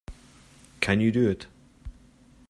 Can 0.79 0.99
you 0.99 1.11
do 1.11 1.29
it? 1.29 1.45